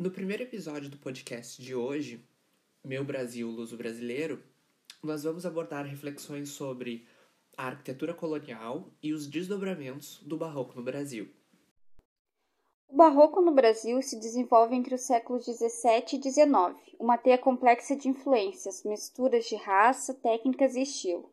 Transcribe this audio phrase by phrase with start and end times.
[0.00, 2.26] No primeiro episódio do podcast de hoje,
[2.82, 4.42] Meu Brasil, Luso Brasileiro,
[5.02, 7.06] nós vamos abordar reflexões sobre
[7.54, 11.28] a arquitetura colonial e os desdobramentos do barroco no Brasil.
[12.88, 17.94] O barroco no Brasil se desenvolve entre os séculos XVII e XIX, uma teia complexa
[17.94, 21.30] de influências, misturas de raça, técnicas e estilo.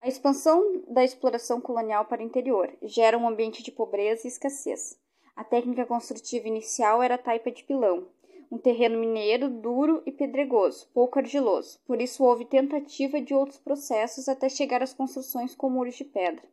[0.00, 4.96] A expansão da exploração colonial para o interior gera um ambiente de pobreza e escassez.
[5.36, 8.08] A técnica construtiva inicial era a taipa de pilão,
[8.52, 11.80] um terreno mineiro duro e pedregoso, pouco argiloso.
[11.84, 16.44] Por isso houve tentativa de outros processos até chegar às construções com muros de pedra.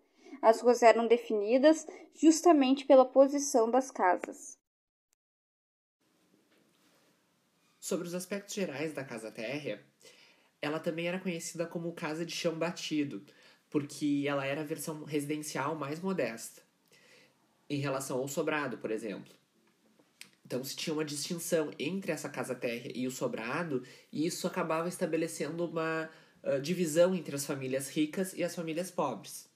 [0.41, 4.57] As ruas eram definidas justamente pela posição das casas.
[7.79, 9.85] Sobre os aspectos gerais da casa térrea,
[10.59, 13.23] ela também era conhecida como casa de chão batido,
[13.69, 16.70] porque ela era a versão residencial mais modesta
[17.71, 19.33] em relação ao sobrado, por exemplo.
[20.45, 24.89] Então, se tinha uma distinção entre essa casa térrea e o sobrado, e isso acabava
[24.89, 26.09] estabelecendo uma
[26.43, 29.49] uh, divisão entre as famílias ricas e as famílias pobres.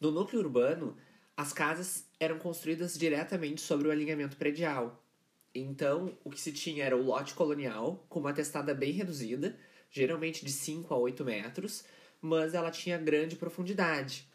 [0.00, 0.96] No núcleo urbano,
[1.36, 5.04] as casas eram construídas diretamente sobre o alinhamento predial.
[5.52, 9.58] Então, o que se tinha era o lote colonial, com uma testada bem reduzida,
[9.90, 11.84] geralmente de 5 a 8 metros,
[12.20, 14.27] mas ela tinha grande profundidade.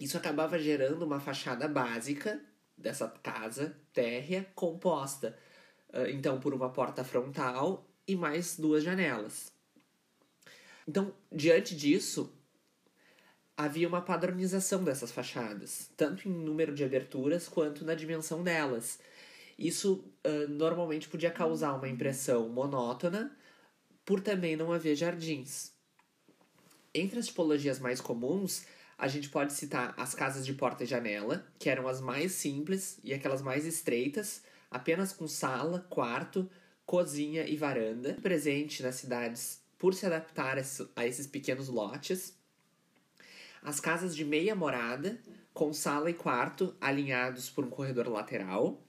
[0.00, 2.40] Isso acabava gerando uma fachada básica
[2.76, 5.36] dessa casa térrea composta
[6.08, 9.52] então por uma porta frontal e mais duas janelas.
[10.86, 12.32] Então, diante disso,
[13.56, 18.98] havia uma padronização dessas fachadas, tanto em número de aberturas quanto na dimensão delas.
[19.58, 23.34] Isso uh, normalmente podia causar uma impressão monótona,
[24.04, 25.72] por também não haver jardins.
[26.92, 31.46] Entre as tipologias mais comuns, a gente pode citar as casas de porta e janela,
[31.58, 36.48] que eram as mais simples e aquelas mais estreitas, apenas com sala, quarto,
[36.86, 40.56] cozinha e varanda, presente nas cidades por se adaptar
[40.96, 42.38] a esses pequenos lotes.
[43.62, 45.18] As casas de meia morada,
[45.52, 48.82] com sala e quarto alinhados por um corredor lateral.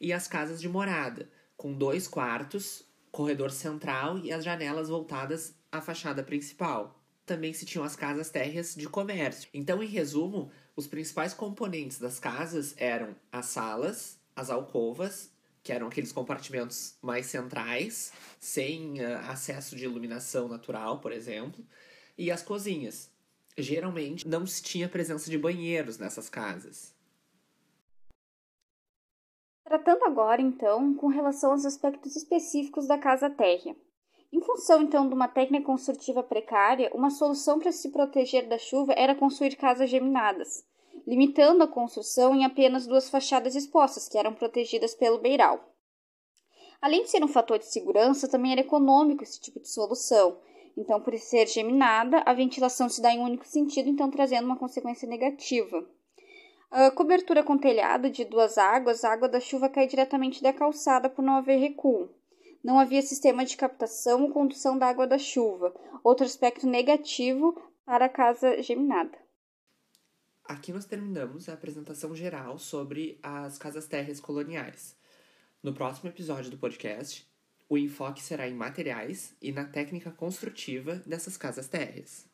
[0.00, 5.80] E as casas de morada, com dois quartos, corredor central e as janelas voltadas à
[5.80, 6.97] fachada principal
[7.28, 9.48] também se tinham as casas térreas de comércio.
[9.52, 15.30] Então, em resumo, os principais componentes das casas eram as salas, as alcovas,
[15.62, 21.62] que eram aqueles compartimentos mais centrais, sem uh, acesso de iluminação natural, por exemplo,
[22.16, 23.10] e as cozinhas.
[23.56, 26.94] Geralmente não se tinha presença de banheiros nessas casas.
[29.64, 33.76] Tratando agora, então, com relação aos aspectos específicos da casa térrea.
[34.30, 38.92] Em função então de uma técnica construtiva precária, uma solução para se proteger da chuva
[38.92, 40.66] era construir casas geminadas,
[41.06, 45.72] limitando a construção em apenas duas fachadas expostas, que eram protegidas pelo beiral.
[46.80, 50.38] Além de ser um fator de segurança, também era econômico esse tipo de solução.
[50.76, 54.58] Então, por ser geminada, a ventilação se dá em um único sentido, então trazendo uma
[54.58, 55.88] consequência negativa.
[56.70, 61.08] A cobertura com telhado de duas águas, a água da chuva cai diretamente da calçada
[61.08, 62.10] por não haver recuo
[62.62, 68.04] não havia sistema de captação ou condução da água da chuva, outro aspecto negativo para
[68.04, 69.16] a casa geminada.
[70.44, 74.96] Aqui nós terminamos a apresentação geral sobre as casas térreas coloniais.
[75.62, 77.28] No próximo episódio do podcast,
[77.68, 82.27] o enfoque será em materiais e na técnica construtiva dessas casas térreas.